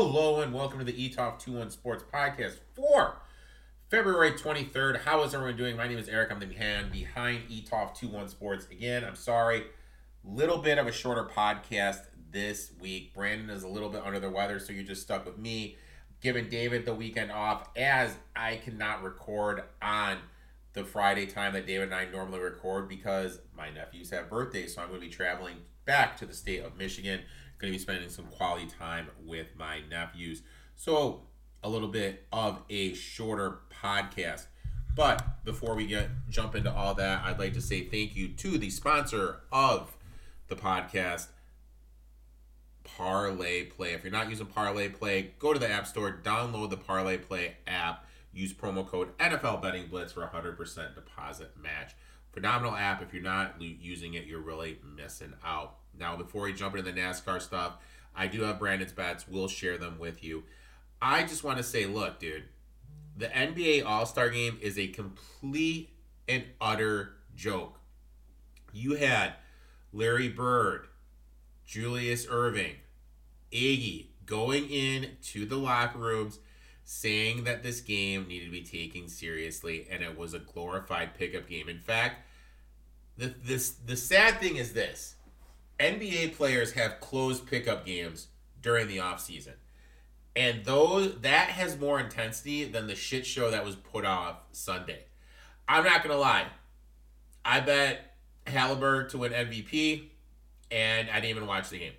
[0.00, 3.16] Hello and welcome to the Etoft 21 Sports Podcast for
[3.90, 5.00] February 23rd.
[5.00, 5.76] How is everyone doing?
[5.76, 6.30] My name is Erik.
[6.30, 8.68] I'm the man behind Etoft 21 Sports.
[8.70, 9.64] Again, I'm sorry,
[10.22, 13.12] little bit of a shorter podcast this week.
[13.12, 15.76] Brandon is a little bit under the weather, so you're just stuck with me,
[16.20, 20.18] giving David the weekend off as I cannot record on
[20.74, 24.80] the Friday time that David and I normally record because my nephews have birthdays, so
[24.80, 25.56] I'm going to be traveling
[25.86, 27.22] back to the state of Michigan
[27.58, 30.42] going to be spending some quality time with my nephews.
[30.76, 31.22] So,
[31.62, 34.46] a little bit of a shorter podcast.
[34.94, 38.58] But before we get jump into all that, I'd like to say thank you to
[38.58, 39.96] the sponsor of
[40.48, 41.28] the podcast,
[42.82, 43.92] Parlay Play.
[43.92, 47.58] If you're not using Parlay Play, go to the App Store, download the Parlay Play
[47.66, 51.92] app, use promo code NFL Betting Blitz for a 100% deposit match.
[52.38, 53.02] Phenomenal app.
[53.02, 55.78] If you're not using it, you're really missing out.
[55.98, 57.78] Now, before we jump into the NASCAR stuff,
[58.14, 59.26] I do have Brandon's bets.
[59.26, 60.44] We'll share them with you.
[61.02, 62.44] I just want to say, look, dude,
[63.16, 65.90] the NBA All Star game is a complete
[66.28, 67.80] and utter joke.
[68.72, 69.32] You had
[69.92, 70.86] Larry Bird,
[71.66, 72.76] Julius Erving,
[73.50, 76.38] Iggy going in to the locker rooms
[76.84, 81.48] saying that this game needed to be taken seriously and it was a glorified pickup
[81.48, 81.68] game.
[81.68, 82.27] In fact,
[83.18, 85.16] the this the sad thing is this.
[85.78, 88.28] NBA players have closed pickup games
[88.62, 89.54] during the off season.
[90.34, 95.04] And those that has more intensity than the shit show that was put off Sunday.
[95.68, 96.46] I'm not gonna lie.
[97.44, 98.14] I bet
[98.46, 100.10] Haliburton to win MVP,
[100.70, 101.92] and I didn't even watch the game.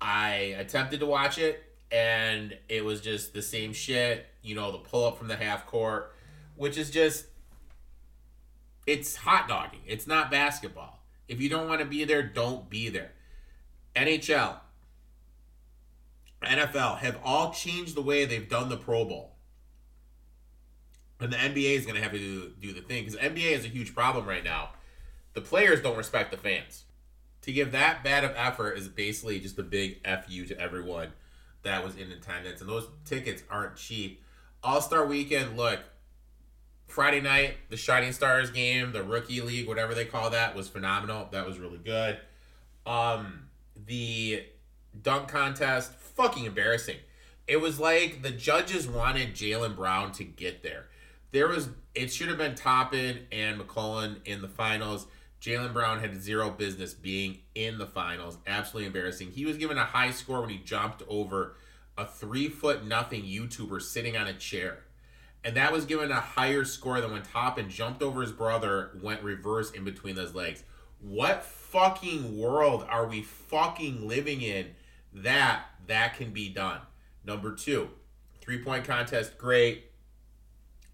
[0.00, 4.26] I attempted to watch it, and it was just the same shit.
[4.42, 6.14] You know, the pull up from the half court,
[6.56, 7.26] which is just
[8.88, 9.82] it's hot dogging.
[9.86, 11.02] It's not basketball.
[11.28, 13.12] If you don't want to be there, don't be there.
[13.94, 14.56] NHL,
[16.42, 19.34] NFL have all changed the way they've done the Pro Bowl.
[21.20, 23.66] And the NBA is going to have to do, do the thing because NBA is
[23.66, 24.70] a huge problem right now.
[25.34, 26.84] The players don't respect the fans.
[27.42, 31.12] To give that bad of effort is basically just a big fu to everyone
[31.62, 34.22] that was in attendance, and those tickets aren't cheap.
[34.62, 35.80] All Star Weekend, look,
[36.88, 41.28] Friday night, the Shining Stars game, the rookie league, whatever they call that, was phenomenal.
[41.30, 42.18] That was really good.
[42.86, 43.48] Um,
[43.86, 44.44] the
[45.00, 46.96] dunk contest, fucking embarrassing.
[47.46, 50.86] It was like the judges wanted Jaylen Brown to get there.
[51.30, 55.06] There was it should have been Toppin and McClellan in the finals.
[55.42, 58.38] Jaylen Brown had zero business being in the finals.
[58.46, 59.30] Absolutely embarrassing.
[59.32, 61.56] He was given a high score when he jumped over
[61.96, 64.84] a three foot nothing YouTuber sitting on a chair
[65.48, 69.22] and that was given a higher score than when Toppin jumped over his brother, went
[69.22, 70.62] reverse in between those legs.
[71.00, 74.66] What fucking world are we fucking living in
[75.14, 76.82] that that can be done?
[77.24, 77.88] Number two,
[78.42, 79.86] three point contest, great.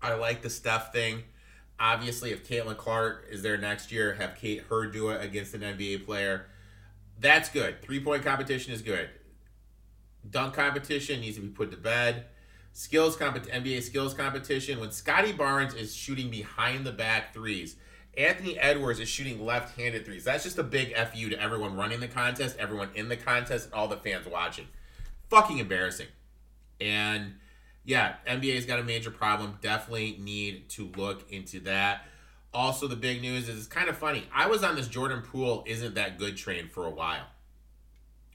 [0.00, 1.24] I like the Steph thing.
[1.80, 5.62] Obviously, if Caitlin Clark is there next year, have Kate her do it against an
[5.62, 6.46] NBA player.
[7.18, 7.82] That's good.
[7.82, 9.10] Three point competition is good.
[10.30, 12.26] Dunk competition needs to be put to bed
[12.74, 17.76] skills compet- NBA skills competition when Scottie Barnes is shooting behind the back threes.
[18.18, 20.24] Anthony Edwards is shooting left-handed threes.
[20.24, 23.88] That's just a big fu to everyone running the contest, everyone in the contest, all
[23.88, 24.66] the fans watching.
[25.30, 26.08] Fucking embarrassing.
[26.80, 27.36] And
[27.84, 29.58] yeah, NBA's got a major problem.
[29.60, 32.06] Definitely need to look into that.
[32.52, 34.24] Also, the big news is it's kind of funny.
[34.32, 37.26] I was on this Jordan Poole isn't that good train for a while.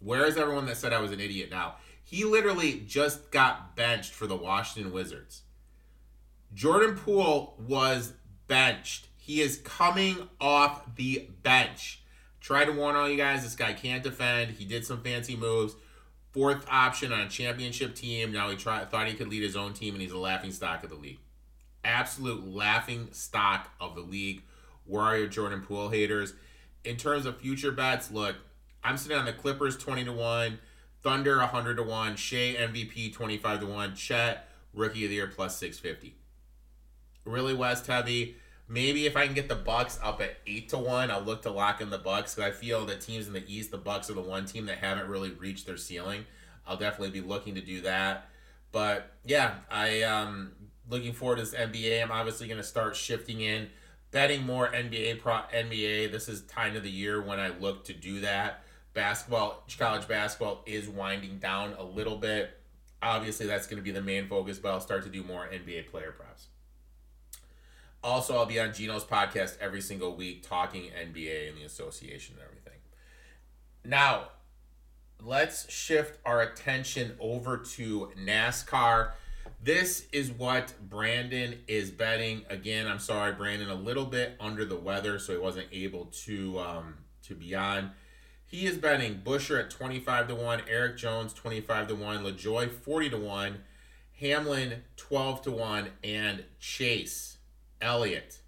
[0.00, 1.76] Where is everyone that said I was an idiot now?
[2.04, 5.42] He literally just got benched for the Washington Wizards.
[6.52, 8.12] Jordan Poole was
[8.46, 9.08] benched.
[9.16, 12.02] He is coming off the bench.
[12.40, 14.52] Try to warn all you guys, this guy can't defend.
[14.52, 15.74] He did some fancy moves.
[16.30, 18.32] Fourth option on a championship team.
[18.32, 20.84] Now he tried, thought he could lead his own team, and he's a laughing stock
[20.84, 21.20] of the league.
[21.84, 24.42] Absolute laughing stock of the league.
[24.84, 26.34] Where are your Jordan Poole haters?
[26.84, 28.36] In terms of future bets, look,
[28.82, 30.58] I'm sitting on the Clippers 20 to 1.
[31.04, 35.56] Thunder 100 to 1, Shai MVP 25 to 1, Chet rookie of the year plus
[35.58, 36.16] 650.
[37.26, 38.36] Really West heavy.
[38.66, 41.50] Maybe if I can get the Bucks up at 8 to 1, I'll look to
[41.50, 44.14] lock in the Bucks cuz I feel the teams in the East, the Bucks are
[44.14, 46.24] the one team that haven't really reached their ceiling.
[46.66, 48.30] I'll definitely be looking to do that.
[48.72, 50.52] But yeah, I um
[50.88, 52.02] looking forward to this NBA.
[52.02, 53.68] I'm obviously going to start shifting in
[54.10, 56.10] betting more NBA pro NBA.
[56.10, 60.62] This is time of the year when I look to do that basketball, college basketball
[60.66, 62.58] is winding down a little bit.
[63.02, 65.90] Obviously, that's going to be the main focus, but I'll start to do more NBA
[65.90, 66.46] player props.
[68.02, 72.44] Also, I'll be on Gino's podcast every single week talking NBA and the association and
[72.44, 72.78] everything.
[73.84, 74.28] Now,
[75.22, 79.12] let's shift our attention over to NASCAR.
[79.62, 82.44] This is what Brandon is betting.
[82.50, 86.58] Again, I'm sorry, Brandon, a little bit under the weather, so he wasn't able to
[86.58, 86.94] um,
[87.26, 87.92] to be on.
[88.54, 93.10] He is betting Buescher at 25 to 1, Erik Jones 25 to 1, LaJoie 40
[93.10, 93.58] to 1,
[94.20, 97.38] Hamlin 12 to 1, and Chase
[97.80, 98.38] Elliott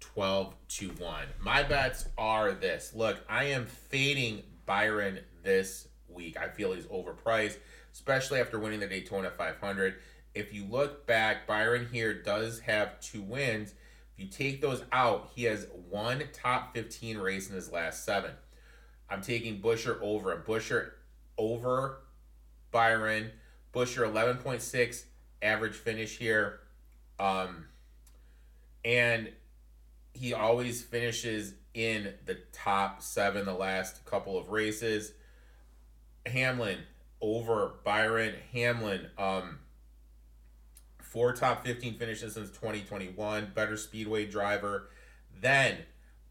[0.00, 1.24] 12 to 1.
[1.40, 2.92] My bets are this.
[2.94, 6.36] Look, I am fading Byron this week.
[6.36, 7.56] I feel he's overpriced,
[7.94, 9.94] especially after winning the Daytona 500.
[10.34, 13.72] If you look back, Byron here does have two wins.
[14.12, 18.32] If you take those out, he has one top 15 race in his last seven.
[19.10, 20.42] I'm taking Buescher over him.
[20.46, 20.90] Buescher
[21.36, 21.98] over
[22.70, 23.30] Byron.
[23.74, 25.04] Buescher 11.6
[25.42, 26.60] average finish here.
[27.18, 27.66] Um,
[28.84, 29.30] and
[30.14, 35.12] he always finishes in the top seven the last couple of races.
[36.26, 36.78] Hamlin
[37.20, 38.34] over Byron.
[38.52, 39.58] Hamlin, um,
[41.02, 43.52] four top 15 finishes since 2021.
[43.54, 44.88] Better speedway driver.
[45.40, 45.78] Then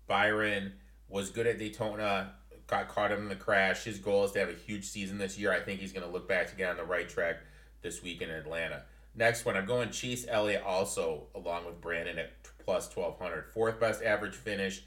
[0.08, 0.74] Byron
[1.08, 2.34] was good at Daytona,
[2.70, 3.84] got caught in the crash.
[3.84, 5.52] His goal is to have a huge season this year.
[5.52, 7.38] I think he's going to look back to get on the right track
[7.82, 8.84] this week in Atlanta.
[9.16, 12.32] Next one, I'm going Chase Elliott also along with Brandon at
[12.64, 13.52] plus 1200.
[13.54, 14.84] Fourth best average finish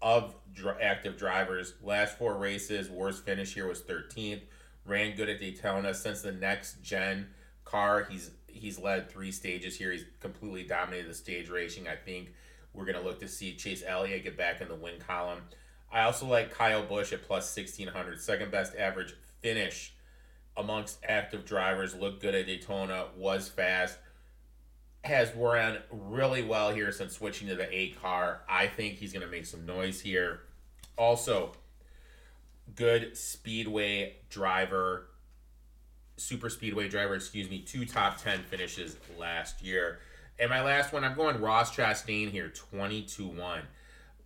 [0.00, 1.74] of dr- active drivers.
[1.82, 4.42] Last four races, worst finish here was 13th.
[4.86, 5.92] Ran good at Daytona.
[5.92, 7.28] Since the next gen
[7.64, 9.92] car, he's he's led three stages here.
[9.92, 11.88] He's completely dominated the stage racing.
[11.88, 12.32] I think
[12.72, 15.40] we're gonna look to see Chase Elliott get back in the win column.
[15.92, 18.20] I also like Kyle Busch at plus 1600.
[18.20, 19.94] Second best average finish
[20.56, 21.94] amongst active drivers.
[21.94, 23.06] Looked good at Daytona.
[23.16, 23.98] Was fast
[25.06, 28.42] has ran really well here since switching to the eight car.
[28.48, 30.40] I think he's going to make some noise here.
[30.96, 31.52] Also,
[32.74, 35.08] good speedway driver,
[36.16, 40.00] super speedway driver, excuse me, two top 10 finishes last year.
[40.38, 43.62] And my last one, I'm going Ross Chastain here, 22 1.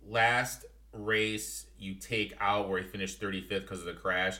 [0.07, 4.39] Last race you take out where he finished 35th because of the crash.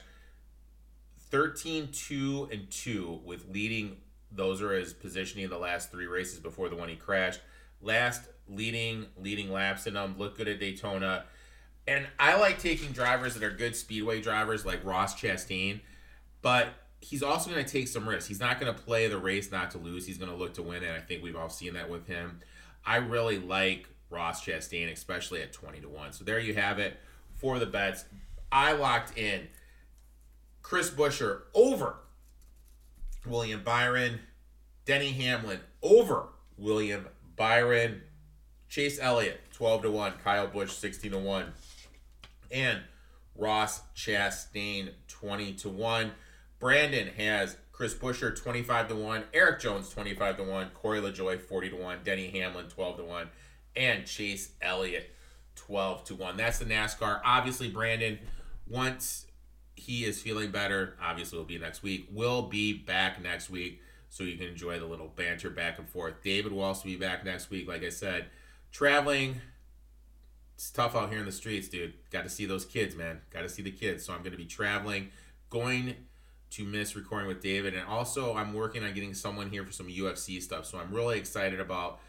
[1.30, 3.98] 13 2 and 2 with leading
[4.32, 7.42] those are his positioning in the last three races before the one he crashed.
[7.82, 10.16] Last leading leading laps in them.
[10.18, 11.26] Look good at Daytona.
[11.88, 15.82] And I like taking drivers that are good speedway drivers like Ross Chastain,
[16.42, 16.68] but
[17.00, 18.28] he's also going to take some risks.
[18.28, 20.06] He's not going to play the race not to lose.
[20.06, 22.40] He's going to look to win, and I think we've all seen that with him.
[22.86, 26.14] I really like Ross Chastain, especially at 20 to 1.
[26.14, 26.98] So there you have it
[27.36, 28.06] for the bets.
[28.52, 29.48] I locked in
[30.62, 31.96] Chris Buescher over
[33.26, 34.20] William Byron,
[34.86, 36.28] Denny Hamlin over
[36.58, 38.02] William Byron,
[38.68, 41.54] Chase Elliott 12 to 1, Kyle Busch 16 to 1,
[42.52, 42.82] and
[43.36, 46.12] Ross Chastain 20 to 1.
[46.60, 51.70] Brandon has Chris Buescher 25 to 1, Erik Jones 25 to 1, Corey LaJoie 40
[51.72, 53.30] to 1, Denny Hamlin 12 to 1,
[53.76, 55.16] and Chase Elliott
[55.56, 56.38] 12 to 1.
[56.38, 57.22] That's the NASCAR.
[57.24, 58.20] Obviously, Brandon,
[58.68, 59.26] once
[59.82, 60.96] he is feeling better.
[61.02, 62.08] Obviously, will be next week.
[62.12, 66.22] We'll be back next week, so you can enjoy the little banter back and forth.
[66.24, 67.68] David will also be back next week.
[67.68, 68.26] Like I said,
[68.72, 69.42] traveling.
[70.56, 71.94] It's tough out here in the streets, dude.
[72.12, 73.22] Got to see those kids, man.
[73.32, 74.06] Got to see the kids.
[74.06, 75.10] So I'm going to be traveling,
[75.50, 75.96] going
[76.52, 79.88] to miss recording with David, and also I'm working on getting someone here for some
[79.88, 80.68] UFC stuff.
[80.68, 82.00] So I'm really excited about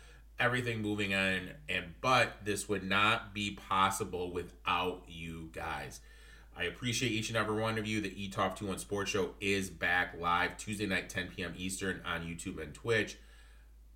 [0.42, 1.50] everything moving on.
[1.68, 6.00] And but this would not be possible without you guys.
[6.56, 8.00] I appreciate each and every one of you.
[8.00, 11.54] The E Talk 21 Sports Show is back live Tuesday night, 10 p.m.
[11.56, 13.16] Eastern on YouTube and Twitch.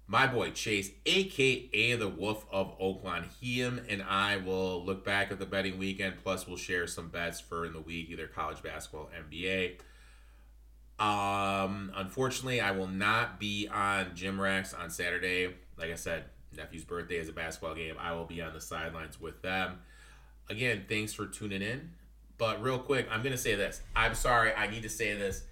[0.08, 5.40] My boy Chase, aka the Wolf of Oakland, him and I will look back at
[5.40, 6.14] the betting weekend.
[6.22, 9.80] Plus, we'll share some bets for in the week, either college basketball, NBA.
[10.98, 15.54] Um, unfortunately, I will not be on Gym Racks on Saturday.
[15.76, 16.24] Like I said,
[16.56, 17.96] nephew's birthday is a basketball game.
[17.98, 19.80] I will be on the sidelines with them.
[20.48, 21.90] Again, thanks for tuning in.
[22.38, 23.80] But real quick, I'm gonna say this.
[23.94, 25.44] I'm sorry, I need to say this.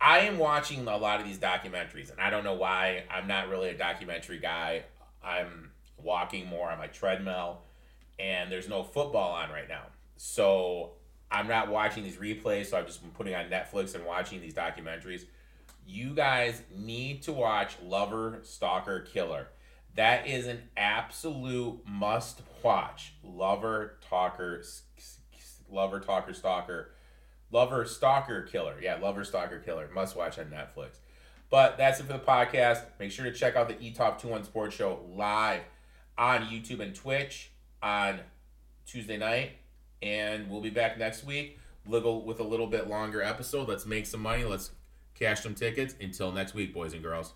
[0.00, 3.04] I am watching a lot of these documentaries, and I don't know why.
[3.08, 4.82] I'm not really a documentary guy.
[5.22, 7.60] I'm walking more on my treadmill,
[8.18, 9.84] and there's no football on right now.
[10.16, 10.94] So
[11.30, 14.54] I'm not watching these replays, so I've just been putting on Netflix and watching these
[14.54, 15.24] documentaries.
[15.86, 19.48] You guys need to watch Lover, Stalker, Killer.
[19.94, 23.14] That is an absolute must watch.
[23.22, 24.62] Lover, Talker,
[25.70, 26.92] Lover, Talker, Stalker.
[27.50, 28.76] Lover, Stalker, Killer.
[28.80, 29.90] Yeah, Lover, Stalker, Killer.
[29.94, 30.98] Must watch on Netflix.
[31.50, 32.84] But that's it for the podcast.
[32.98, 35.60] Make sure to check out the Etoft 21 Sports Show live
[36.16, 37.50] on YouTube and Twitch
[37.82, 38.20] on
[38.86, 39.50] Tuesday night.
[40.00, 43.68] And we'll be back next week little with a little bit longer episode.
[43.68, 44.44] Let's make some money.
[44.44, 44.70] Let's
[45.22, 45.94] cash some tickets.
[46.00, 47.32] Until next week, boys and girls.